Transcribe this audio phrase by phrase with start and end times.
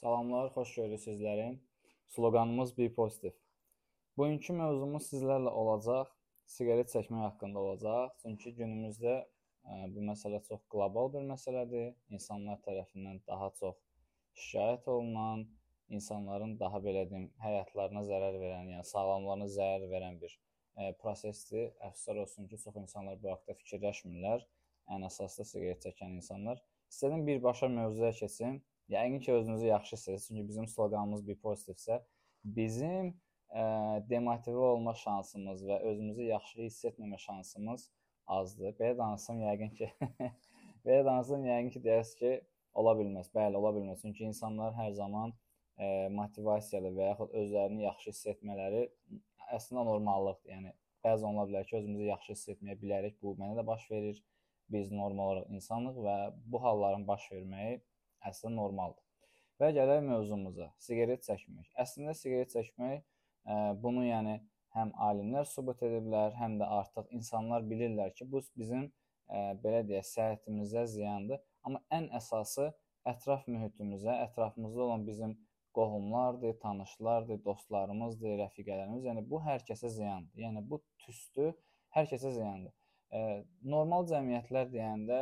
[0.00, 1.46] Salamlar, xoş gördük sizləri.
[2.08, 3.34] Sloqanımız Be Positive.
[4.16, 6.14] Bugünkü mövzumuz sizlərlə olacaq,
[6.52, 8.14] siqaret çəkmək haqqında olacaq.
[8.22, 9.26] Çünki günümüzdə ə,
[9.74, 11.90] e, bu məsələ çox qlobal bir məsələdir.
[12.16, 13.76] İnsanlar tərəfindən daha çox
[14.46, 15.44] şikayət olunan,
[15.98, 20.40] insanların daha belə deyim, həyatlarına zərər verən, yəni sağlamlığına zərər verən bir ə,
[20.86, 21.74] e, prosesdir.
[21.90, 24.48] Əfsuslar olsun ki, çox insanlar bu haqqda fikirləşmirlər.
[24.96, 26.64] Ən əsaslı siqaret çəkən insanlar.
[26.88, 28.62] İstədim birbaşa mövzuya keçim.
[28.90, 30.28] Yəqin ki, özünüzü yaxşı hiss edirsiniz.
[30.28, 32.00] Çünki bizim sloqanımız bir pozitivsə,
[32.44, 33.12] bizim
[33.54, 33.64] ə,
[34.10, 37.84] demotivə olma şansımız və özümüzü yaxşı hiss etməmə şansımız
[38.26, 38.74] azdır.
[38.80, 39.90] Belə danışsam yəqin ki,
[40.86, 42.32] belə danışsam yəqin ki, deyərsiniz ki,
[42.82, 43.30] ola bilməz.
[43.34, 44.02] Bəli, ola bilməz.
[44.02, 45.36] Çünki insanlar hər zaman
[45.78, 48.88] ə, motivasiyalı və yaxud özlərini yaxşı hiss etmələri
[49.54, 50.50] əslində normallıqdır.
[50.56, 50.74] Yəni
[51.06, 53.22] bəzən ola bilər ki, özümüzü yaxşı hiss etməyə bilərik.
[53.22, 54.18] Bu mənə də baş verir.
[54.70, 56.16] Biz normal olaraq insanıq və
[56.50, 57.80] bu halların baş verməyi
[58.28, 59.04] əslində normaldır.
[59.60, 60.70] Və gələk mövzumuza.
[60.80, 61.68] Siqaret çəkmək.
[61.82, 63.02] Əslində siqaret çəkmək ə,
[63.52, 64.38] e, bunu yəni
[64.76, 68.92] həm alimlər sübut ediblər, həm də artıq insanlar bilirlər ki, bu bizim ə,
[69.36, 71.42] e, belə deyək, səhhətimizə ziyandır.
[71.66, 72.70] Amma ən əsası
[73.10, 75.36] ətraf mühitimizə, ətrafımızda olan bizim
[75.76, 80.40] qohumlardır, tanışlardır, dostlarımızdır, rəfiqələrimiz, yəni bu hər kəsə ziyandır.
[80.46, 81.52] Yəni bu tüstü
[81.96, 82.74] hər kəsə ziyandır.
[83.10, 85.16] Normal cəmiyyətlər deyəndə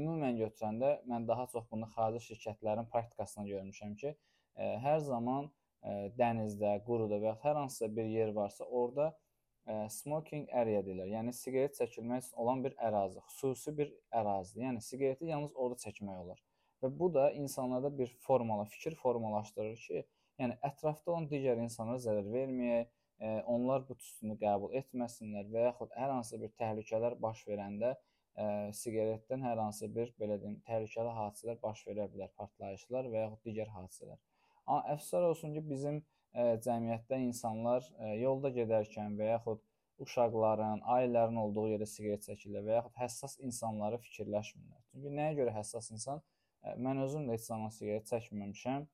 [0.00, 4.14] ümumən götürəndə mən daha çox bunu xarici şirkətlərin praktikasında görmüşəm ki,
[4.56, 9.76] ə, hər zaman ə, dənizdə, quruda və ya hər hansısa bir yer varsa, orada ə,
[9.92, 11.12] smoking area deyirlər.
[11.12, 14.64] Yəni siqaret çəkilmək üçün olan bir ərazi, xüsusi bir ərazidir.
[14.70, 16.42] Yəni siqareti yalnız orada çəkmək olar.
[16.82, 20.04] Və bu da insanlarda bir formala, fikir formalaşdırır ki,
[20.40, 22.88] yəni ətrafda olan digər insanlara zərər verməyək,
[23.20, 28.46] ə, onlar bu tüstünü qəbul etməsinlər və yaxud hər hansı bir təhlükələr baş verəndə ə,
[28.80, 33.70] siqaretdən hər hansı bir belə deyim, təhlükəli hadisələr baş verə bilər, partlayışlar və yaxud digər
[33.76, 34.18] hadisələr.
[34.64, 39.62] Amma əfsuslar olsun ki, bizim ə, cəmiyyətdə insanlar ə, yolda gedərkən və yaxud
[40.02, 44.80] uşaqların, ailələrin olduğu yerdə siqaret çəkirlər və yaxud həssas insanları fikirləşmirlər.
[44.90, 46.24] Çünki nəyə görə həssas insan?
[46.64, 48.88] Ə, mən özüm də heç zaman siqaret çəkməmişəm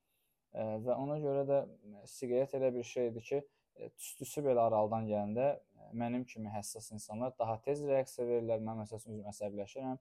[0.84, 1.58] və ona görə də
[2.10, 3.38] siqaret elə bir şeydir ki,
[3.78, 5.48] tüstüsü belə aralıdan gələndə
[5.92, 8.62] mənim kimi həssas insanlar daha tez reaksiya verirlər.
[8.66, 9.98] Mən məsələn özüm əsəbləşirəm.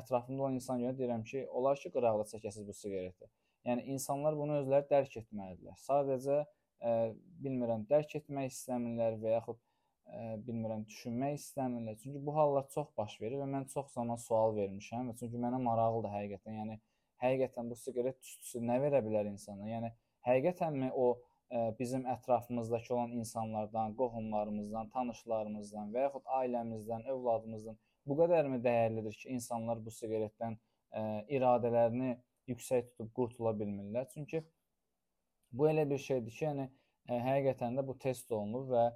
[0.00, 3.28] Ətrafımda olan insan görə deyirəm ki, olar ki, qıraqda çəkəsiz bu siqareti.
[3.66, 5.76] Yəni insanlar bunu özləri dərk etməlidirlər.
[5.82, 6.46] Sadəcə ə,
[6.88, 6.90] e,
[7.44, 11.96] bilmirəm, dərk etmək istəmirlər və yaxud ə, e, bilmirəm, düşünmək istəmirlər.
[12.02, 15.62] Çünki bu hallar çox baş verir və mən çox zaman sual vermişəm və çünki mənə
[15.66, 16.60] maraqlıdır həqiqətən.
[16.60, 16.78] Yəni
[17.24, 19.66] həqiqətən bu siqaret tüstüsü nə verə bilər insana?
[19.70, 19.92] Yəni
[20.28, 21.08] həqiqətənmi o
[21.78, 29.84] bizim ətrafımızdakı olan insanlardan, qohumlarımızdan, tanışlarımızdan və yaxud ailəmizdən, övladımızdan bu qədərmi dəyərlidir ki, insanlar
[29.84, 30.58] bu siqaretdən
[31.38, 32.16] iradələrini
[32.50, 34.08] yüksək tutub qurtula bilmirlər?
[34.14, 34.42] Çünki
[35.52, 36.68] bu elə bir şeydir ki, yəni
[37.10, 38.86] həqiqətən də bu test olunub və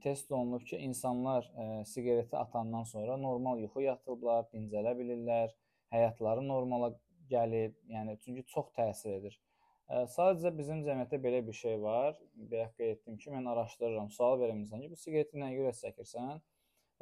[0.00, 1.48] test olunub ki, insanlar
[1.88, 5.52] siqareti atandan sonra normal yuxu yatıblar, dincələ bilirlər,
[5.92, 6.94] həyatları normala
[7.28, 9.40] gəlib, yəni çünki çox təsir edir.
[9.88, 12.16] Sadəcə bizim cəmiyyətdə belə bir şey var.
[12.50, 16.42] Bayaq qeyd etdim ki, mən araşdırıram, sual verirəm insana ki, bu siqareti nəyə görə çəkirsən?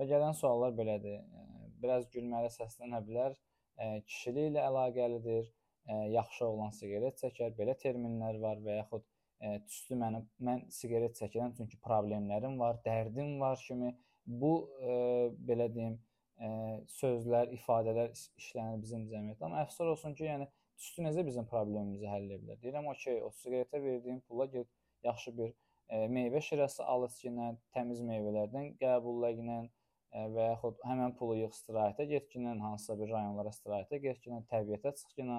[0.01, 1.23] Və gələn suallar belədir.
[1.83, 3.37] Biraz gülməli səslənə bilər.
[4.11, 5.51] Kişiliklə əlaqəlidir.
[6.13, 7.55] Yaxşı olan siqaret çəkər.
[7.59, 9.07] Belə terminlər var və yaxud
[9.67, 13.91] tüstü mənim mən siqaret çəkirəm çünki problemlərim var, dərdim var kimi
[14.27, 14.53] bu
[15.49, 15.97] belə deyim,
[16.99, 19.45] sözlər, ifadələr işlənir bizim cəmiyyətdə.
[19.49, 20.47] Amma əfsus olsun ki, yəni
[20.83, 22.57] Tüstü necə bizim problemimizi həll edə bilər?
[22.63, 24.69] Deyirəm, okey, o siqaretə verdiyin pula get
[25.07, 31.37] yaxşı bir e, meyvə şirəsi al içkinə, təmiz meyvələrdən qəbulləginə e, və yaxud həmən pulu
[31.39, 35.39] yığ istirahətə getkinə, hansısa bir rayonlara istirahətə getkinə, təbiətə çıxkinə,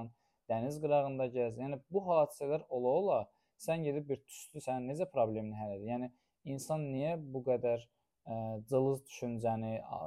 [0.53, 1.59] dəniz qırağında gəz.
[1.59, 3.19] Yəni bu hadisələr ola-ola
[3.67, 5.89] sən gedib bir tüstü sənin necə problemini həll edir?
[5.91, 6.11] Yəni
[6.55, 7.91] insan niyə bu qədər ə,
[8.31, 8.39] e,
[8.71, 10.01] cılız düşüncəni, ə,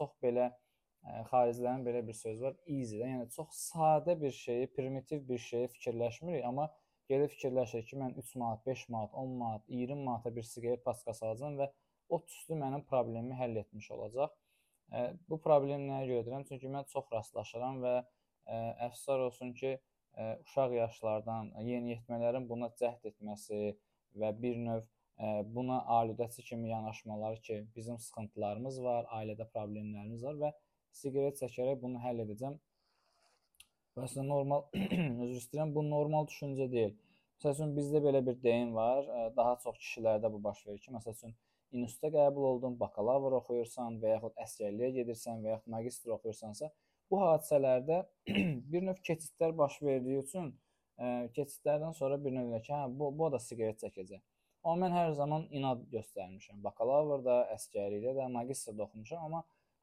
[0.00, 0.50] çox belə
[1.30, 6.44] xaricilərin belə bir söz var, easy-də, yəni çox sadə bir şeyi, primitiv bir şeyi fikirləşmirik,
[6.46, 6.68] amma
[7.10, 11.26] gedib fikirləşirik ki, mən 3 manat, 5 manat, 10 manat, 20 manata bir siqaret paskası
[11.26, 11.68] alacağam və
[12.08, 14.32] o tüstü mənim problemimi həll etmiş olacaq.
[15.28, 16.46] Bu problemi nəyə görə deyirəm?
[16.48, 17.94] Çünki mən çox rastlaşıram və
[18.86, 19.76] əfsuslar olsun ki,
[20.46, 23.62] uşaq yaşlardan yeniyetmələrin buna cəhd etməsi
[24.20, 24.82] və bir növ
[25.54, 30.52] buna aludəçi kimi yanaşmaları ki, bizim sıxıntılarımız var, ailədə problemlərimiz var və
[30.98, 32.58] siqaret çəkərək bunu həll edəcəm.
[33.96, 34.66] Və əslində normal,
[35.24, 36.94] üzr istəyirəm, bu normal düşüncə deyil.
[37.36, 41.16] Məsəl üçün bizdə belə bir deyim var, daha çox kişilərdə bu baş verir ki, məsəl
[41.16, 41.34] üçün
[41.72, 46.68] institutda qəbul oldun, bakalavr oxuyursan və yaxud əsgərliyə gedirsən və yaxud magistr oxuyursansa,
[47.10, 48.02] bu hadisələrdə
[48.72, 53.32] bir növ keçidlər baş verdiyi üçün ə, keçidlərdən sonra bir növ ki, hə bu bu
[53.34, 54.22] da siqaret çəkəcək.
[54.62, 56.60] Amma mən hər zaman inad göstərmişəm.
[56.62, 59.42] Bakalavrda, əsgərlikdə də, magistrda oxumuşam, amma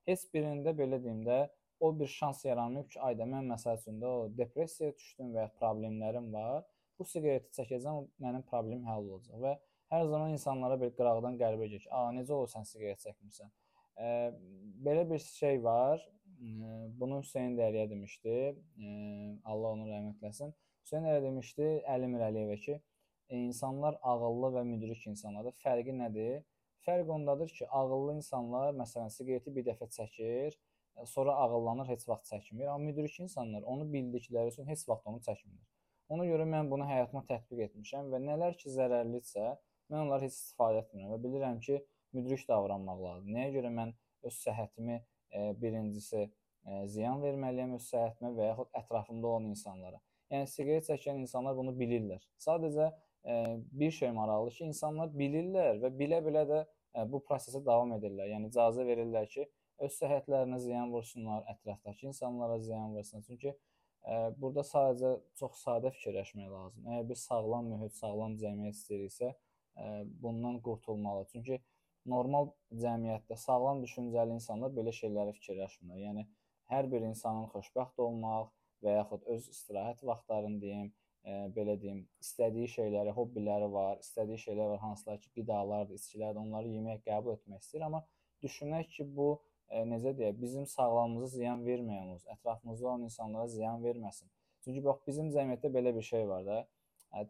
[0.09, 1.39] heç birində belə deyim də
[1.79, 5.51] o bir şans yaranmayıb ki, ayda mən məsəl üçün də o depressiyaya düşdüm və ya
[5.61, 6.65] problemlərim var.
[7.00, 9.53] Bu siqareti çəkəcəm, mənim problemim həll olacaq və
[9.94, 13.51] hər zaman insanlara bir qıraqdan qəribə gəlir "A, necə olur sən siqaret çəkmirsən?"
[14.00, 14.07] E,
[14.85, 16.03] belə bir şey var.
[16.41, 16.67] E,
[17.00, 18.35] bunu Hüseyn Dəriyə demişdi.
[18.83, 18.89] E,
[19.45, 20.53] Allah onu rəhmət eləsin.
[20.83, 22.79] Hüseyn Dəriyə demişdi Əli Mirəliyevə ki,
[23.39, 25.55] insanlar ağıllı və müdrik insanlardır.
[25.63, 26.39] Fərqi nədir?
[26.85, 30.55] Fərq ondadır ki, ağıllı insanlar məsələn siqareti bir dəfə çəkir,
[31.05, 32.67] sonra ağıllanır, heç vaxt çəkmir.
[32.67, 35.67] Amma müdrik insanlar onu bildikləri üçün heç vaxt onu çəkmirlər.
[36.09, 39.45] Ona görə mən bunu həyatıma tətbiq etmişəm və nələr ki zərərlidirsə,
[39.91, 41.79] mən onları heç istifadə etmirəm və bilirəm ki,
[42.17, 43.35] müdrik davranmaq lazımdır.
[43.37, 43.93] Nəyə görə mən
[44.29, 50.01] öz səhhətimi e, birincisi e, ziyan verməliyəm öz səhhətimə və yaxud ətrafımda olan insanlara.
[50.33, 52.25] Yəni siqaret çəkən insanlar bunu bilirlər.
[52.41, 56.60] Sadəcə e, bir şey maraqlıdır ki, insanlar bilirlər və bilə-bilə də
[57.12, 58.30] bu prosesə davam edirlər.
[58.33, 59.45] Yəni icazə verirlər ki,
[59.80, 63.25] öz səhhətlərinə ziyan vursunlar, ətrafdakı insanlara ziyan vursunlar.
[63.27, 63.54] Çünki
[64.42, 66.92] burada sadəcə çox sadə fikirləşmək lazımdır.
[66.95, 69.33] Əgər biz sağlam mühit, sağlam cəmiyyət istəyiriksə,
[70.24, 71.27] bundan qurtulmalı.
[71.31, 71.60] Çünki
[72.10, 76.00] normal cəmiyyətdə sağlam düşüncəli insanlar belə şeyləri fikirləşmir.
[76.07, 76.25] Yəni
[76.72, 78.50] hər bir insanın xoşbəxt olmaq
[78.83, 80.89] və yaxud öz istirahət vaxtlarını deyim,
[81.24, 86.74] e, belə deyim, istədiyi şeyləri, hobbiləri var, istədiyi şeylər var, hansılar ki, qidalardır, içkilərdir, onları
[86.77, 88.04] yemək, qəbul etmək istəyir, amma
[88.45, 93.83] düşünək ki, bu ə, necə deyək, bizim sağlamlığımıza ziyan verməyən olsun, ətrafımızda olan insanlara ziyan
[93.83, 94.30] verməsin.
[94.63, 96.60] Çünki bax bizim cəmiyyətdə belə bir şey var da.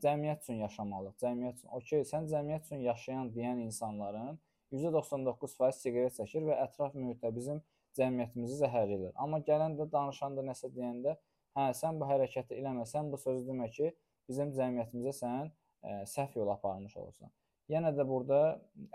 [0.03, 1.15] Cəmiyyət üçün yaşamalıyıq.
[1.21, 1.73] Cəmiyyət üçün.
[1.77, 4.39] Okay, sən cəmiyyət üçün yaşayan deyən insanların
[4.75, 7.61] %99% siqaret çəkir və ətraf mühitdə bizim
[7.97, 9.13] cəmiyyətimizi zəhərləyir.
[9.15, 11.15] Amma gələndə danışanda nəsə deyəndə,
[11.59, 13.91] hə, sən bu hərəkəti eləməsən, bu sözü demək ki,
[14.29, 17.31] bizim cəmiyyətimizə sən ə, səhv yol aparmış olursan.
[17.69, 18.39] Yenə də burada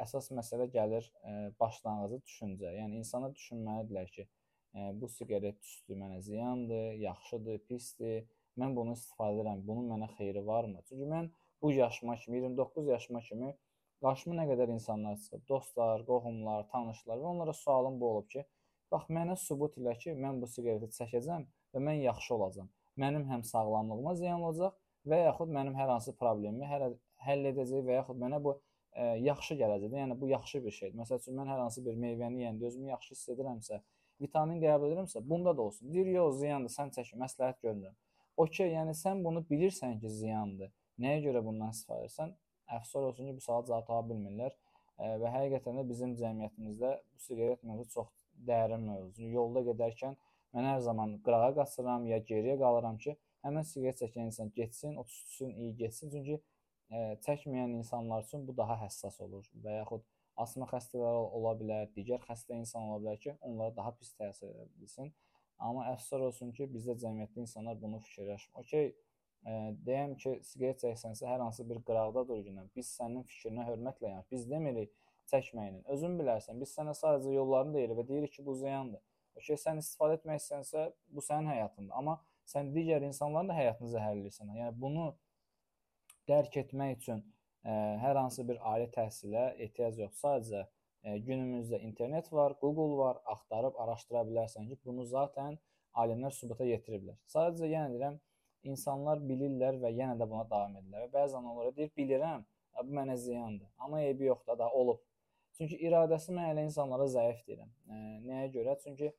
[0.03, 2.73] əsas məsələ gəlir ə, e, başlanğıcı düşüncə.
[2.75, 8.25] Yəni insanlar düşünməlidirlər ki, ə, e, bu siqaret tüstü mənə ziyandır, yaxşıdır, pisdir.
[8.59, 9.63] Mən bunu istifadə edirəm.
[9.69, 10.83] Bunun mənə xeyri varmı?
[10.89, 11.31] Çünki mən
[11.63, 13.55] bu yaşıma kimi, 29 yaşıma kimi
[14.03, 18.43] qarşıma nə qədər insanlar çıxıb, dostlar, qohumlar, tanışlar və onlara sualım bu olub ki,
[18.93, 22.71] bax mənə sübut elə ki, mən bu siqareti çəkəcəm və mən yaxşı olacam.
[23.01, 24.77] Mənim həm sağlamlığıma ziyan olacaq
[25.11, 26.87] və yaxud mənim hər hansı problemimi hər
[27.27, 28.61] həll edəcək və yaxud mənə bu ə,
[28.95, 29.97] e, yaxşı gələcək.
[30.01, 30.97] Yəni bu yaxşı bir şeydir.
[31.01, 33.81] Məsəl üçün mən hər hansı bir meyvəni yeyəndə özümü yaxşı hiss edirəmsə,
[34.23, 35.93] vitamin qəbul edirəmsə, bunda da olsun.
[35.93, 37.97] Deyir, yox, ziyandır, sən çəkin, məsləhət görmürəm.
[38.45, 40.73] Okay, yəni sən bunu bilirsən ki, ziyandır.
[41.03, 42.35] Nəyə görə bundan istifadə edirsən?
[42.79, 44.55] Əfsus olsun ki, bu suala cavab tapa bilmirlər.
[44.55, 48.13] Ə, e, və həqiqətən də bizim cəmiyyətimizdə bu siqaret mövzusu çox
[48.49, 49.31] dərin mövzudur.
[49.39, 50.17] Yolda gedərkən
[50.55, 53.17] mən hər zaman qırağa qaçıram ya geriyə qalıram ki,
[53.47, 56.11] həmin siqaret çəkən insan getsin, o tüstüsün iyi getsin.
[56.15, 56.41] Çünki
[57.27, 60.05] çəkməyən insanlar üçün bu daha həssas olur və yaxud
[60.45, 64.67] asma xəstələri ola bilər, digər xəstə insan ola bilər ki, onlara daha pis təsir edə
[64.81, 65.13] bilsin.
[65.59, 68.63] Amma əfsuslar olsun ki, bizdə cəmiyyətdə insanlar bunu fikirləşmir.
[68.63, 68.91] Okay,
[69.47, 69.55] ə,
[69.87, 72.67] deyəm ki, siqaret çəksənsə hər hansı bir qıraqda dur günə.
[72.77, 74.93] Biz sənin fikrinə hörmətlə yəni biz demirik
[75.31, 75.85] çəkməyinin.
[75.95, 76.59] Özün bilərsən.
[76.63, 79.03] Biz sənə sadəcə yollarını deyirik və deyirik ki, bu ziyandır.
[79.39, 81.95] Okay, sən istifadə etmək istəsənsə, bu sənin həyatındır.
[81.99, 84.53] Amma sən digər insanların da həyatını zəhərləyirsən.
[84.61, 85.09] Yəni bunu
[86.31, 87.25] dərk etmək üçün ə,
[87.71, 90.21] e, hər hansı bir ali təhsilə ehtiyac yox.
[90.23, 90.69] Sadəcə ə,
[91.03, 95.59] e, günümüzdə internet var, Google var, axtarıb araşdıra bilərsən ki, bunu zaten
[96.05, 97.19] alimlər sübuta yetiriblər.
[97.35, 98.21] Sadəcə yenə deyirəm,
[98.71, 101.09] insanlar bilirlər və yenə də buna davam edirlər.
[101.09, 102.47] Və bəzən onlara deyir, bilirəm,
[102.81, 103.69] bu mənə ziyandır.
[103.79, 105.03] Amma eybi yoxdur da, olub.
[105.59, 107.69] Çünki iradəsi mən elə insanlara zəif deyirəm.
[107.87, 108.75] E, nəyə görə?
[108.83, 109.13] Çünki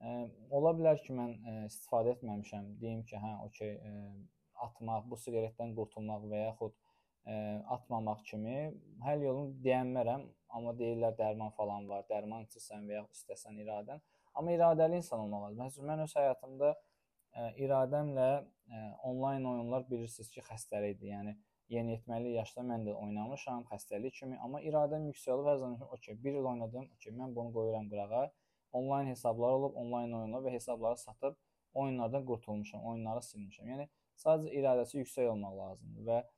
[0.00, 0.14] ə,
[0.58, 2.72] ola bilər ki, mən ə, istifadə etməmişəm.
[2.82, 3.76] Deyim ki, hə, okey,
[4.66, 7.36] atmaq, bu siqaretdən qurtulmaq və yaxud ə,
[7.76, 8.58] atmamaq kimi
[9.06, 10.26] həll yolunu deyənmərəm,
[10.56, 14.02] amma deyirlər dərman falan var, dərman içirsən və yaxud istəsən iradən.
[14.36, 15.64] Amma iradəli insan olmaq lazım.
[15.64, 21.12] Məsələn, mən öz həyatımda ə, iradəmlə ə, onlayn oyunlar bilirsiniz ki, xəstəlikdir.
[21.14, 21.36] Yəni
[21.72, 26.38] yeniyetməli yaşda mən də oynamışam, xəstəlik kimi, amma iradəm yüksək olub hər zaman okey, 1
[26.40, 28.26] il oynadım, okey, mən bunu qoyuram qırağa.
[28.72, 31.36] Onlayn hesablar olub, onlayn oyunlar və hesabları satıb
[31.76, 33.70] oyunlardan qurtulmuşam, oyunları silmişəm.
[33.72, 33.88] Yəni
[34.20, 36.28] Sadəcə iradəsi yüksək olmaq lazımdır və ə,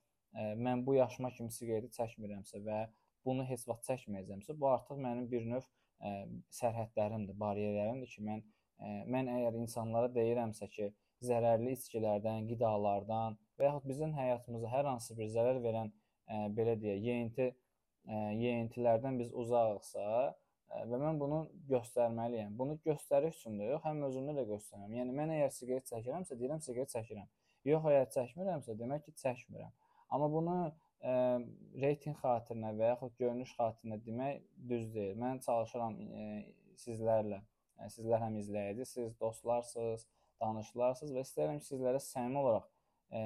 [0.42, 2.78] e, mən bu yaşıma kimi siqareti çəkmirəmsə və
[3.26, 6.14] bunu heç vaxt çəkməyəcəmsə, bu artıq mənim bir növ ə, e,
[6.58, 10.90] sərhədlərimdir, bariyerlərimdir ki, mən ə, e, mən əgər insanlara deyirəmsə ki,
[11.28, 17.00] zərərli içkilərdən, qidalardan və yaxud bizim həyatımıza hər hansı bir zərər verən ə, belə deyək,
[17.10, 20.08] yeyinti ə, yeyintilərdən biz uzaqsa
[20.68, 21.38] və mən bunu
[21.70, 22.54] göstərməliyəm.
[22.58, 24.94] Bunu göstəriş üçün də yox, həm özümdə də göstərirəm.
[25.00, 27.28] Yəni mən əgər siqaret çəkirəmsə, deyirəm siqaret çəkirəm.
[27.68, 29.72] Yox, əgər çəkmirəmsə, demək ki, çəkmirəm.
[30.14, 31.14] Amma bunu ə,
[31.82, 35.18] reytinq xatirinə və yaxud görünüş xatirinə demək düz deyil.
[35.20, 36.28] Mən çalışıram ə,
[36.84, 37.42] sizlərlə,
[37.78, 40.06] ə, sizlər həm izləyicisiniz, dostlarsınız,
[40.40, 42.68] danışılarsınız və istəyirəm ki, sizlərə səmimi olaraq
[43.10, 43.20] ə,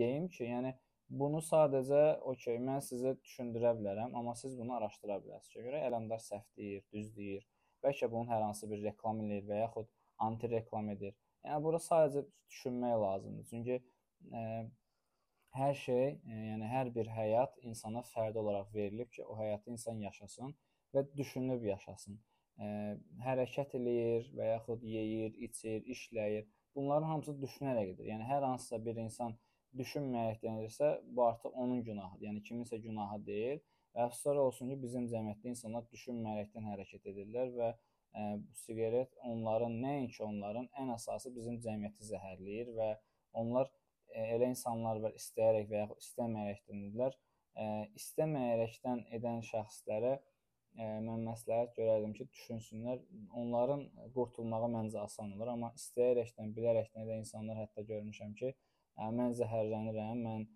[0.00, 0.74] deyim ki, yəni
[1.08, 2.00] Bunu sadəcə
[2.30, 5.64] okey, mən sizə düşündürə bilərəm, amma siz bunu araşdıra bilərsiniz.
[5.64, 7.46] Görə Ələmdar səhv deyir, düz deyir.
[7.84, 9.88] Bəlkə bunun hər hansı bir reklam eləyir və yaxud
[10.26, 11.14] anti-reklam edir.
[11.46, 13.48] Yəni bura sadəcə düşünmək lazımdır.
[13.48, 14.44] Çünki ə,
[15.56, 20.04] hər şey, ə, yəni hər bir həyat insana fərdi olaraq verilib ki, o həyatı insan
[20.04, 20.52] yaşasın
[20.92, 22.20] və düşünüb yaşasın.
[22.60, 22.70] Ə,
[23.24, 26.48] hərəkət eləyir və yaxud yeyir, içir, işləyir.
[26.76, 28.10] Bunların hamısı düşünərək edir.
[28.12, 29.38] Yəni hər hansısa bir insan
[29.76, 32.24] düşünməyərəkdən edirsə, bu artıq onun günahıdır.
[32.26, 33.60] Yəni kiminsə günahı deyil.
[34.04, 37.78] Əfsuslar olsun ki, bizim cəmiyyətdə insanlar düşünməyərəkdən hərəkət edirlər və ə,
[38.20, 38.24] e,
[38.62, 42.88] siqaret onların nəinki onların ən əsası bizim cəmiyyəti zəhərləyir və
[43.42, 43.74] onlar ə,
[44.14, 47.18] e, elə insanlar var istəyərək və ya istəməyərəkdən edirlər.
[47.18, 53.02] Ə, e, istəməyərəkdən edən şəxslərə ə, mən məsləhət görərdim ki, düşünsünlər.
[53.42, 53.84] Onların
[54.14, 58.54] qurtulmağı məncə asan olur, amma istəyərəkdən, bilərəkdən edən insanlar hətta görmüşəm ki,
[58.98, 60.46] mən zəhərlənirəm, mən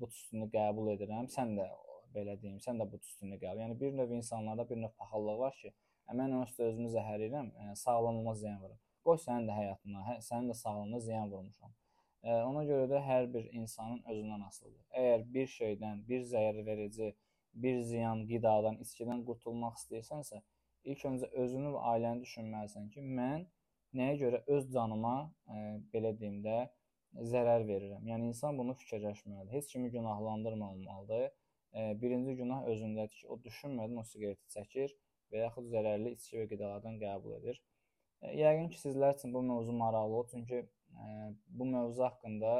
[0.00, 1.66] bu tüstünü qəbul edirəm, sən də
[2.14, 3.62] belə deyim, sən də bu tüstünü qəbul.
[3.64, 5.72] Yəni bir növ insanlarda bir növ paxıllıq var ki,
[6.12, 7.52] mən onsuz da özümü zəhərləyirəm,
[7.84, 8.80] sağlamlığıma ziyan vururam.
[9.06, 11.72] Qoy sənin də həyatına, hə, sənin də sağlığına ziyan vurmuşam.
[12.22, 14.84] Ona görə də hər bir insanın özündən asılıdır.
[15.00, 17.08] Əgər bir şeydən, bir zərər verici,
[17.64, 20.42] bir ziyan qidadan, içkidən qurtulmaq istəyirsənsə,
[20.84, 23.48] ilk öncə özünü və ailəni düşünməlisən ki, mən
[23.98, 25.16] nəyə görə öz canıma,
[25.94, 26.60] belə deyim də,
[27.12, 28.06] zərər verirəm.
[28.08, 29.52] Yəni insan bunu fikirləşməlidir.
[29.52, 31.30] Heç kimi günahlandırmamalıdır.
[32.00, 34.90] Birinci günah özündədir ki, o düşünmədən o siqareti çəkir
[35.32, 37.60] və yaxud zərərli içki və qidalardan qəbul edir.
[38.36, 40.58] Yəqin ki, sizlər üçün bu mövzu maraqlı olur, çünki
[41.48, 42.52] bu mövzu haqqında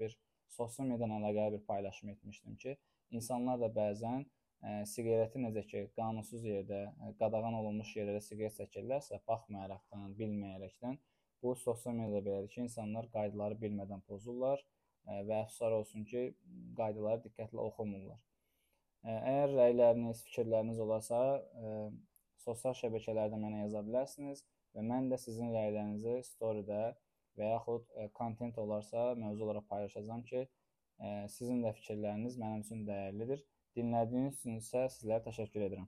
[0.00, 0.16] bir
[0.50, 2.74] sosial mediadan əlaqəli bir paylaşım etmişdim ki,
[3.10, 4.26] insanlar da bəzən
[4.90, 6.80] siqareti necə ki, qanunsuz yerdə,
[7.20, 10.98] qadağan olunmuş yerlərdə siqaret çəkirlərsə, baxmayaraqdan, bilməyərəkdən
[11.42, 14.62] Bu sosial mediada belədir ki, insanlar qaydaları bilmədən pozurlar
[15.06, 16.22] və əfsuslar olsun ki,
[16.78, 18.18] qaydaları diqqətlə oxumurlar.
[19.08, 21.18] Əgər rəyləriniz, fikirləriniz olarsa,
[22.42, 24.42] sosial şəbəkələrdə mənə yaza bilərsiniz
[24.74, 26.80] və mən də sizin rəylərinizi story-də
[27.38, 27.86] və yaxud
[28.18, 30.42] kontent olarsa mövzu olaraq paylaşacağam ki,
[31.36, 33.44] sizin də fikirləriniz mənim üçün dəyərlidir.
[33.78, 35.86] Dinlədiyiniz üçün isə sizlərə təşəkkür edirəm.